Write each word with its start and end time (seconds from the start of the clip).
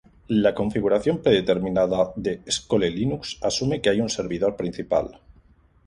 La 0.29 0.55
configuración 0.55 1.19
predeterminada 1.21 2.11
de 2.15 2.41
Skolelinux 2.49 3.37
asume 3.39 3.81
que 3.81 3.91
hay 3.91 4.01
un 4.01 4.09
servidor 4.09 4.55
principal, 4.55 5.19